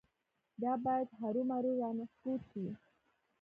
دا 0.61 0.71
باید 0.85 1.09
هرومرو 1.19 1.71
رانسکور 1.81 2.39
شي. 2.49 2.65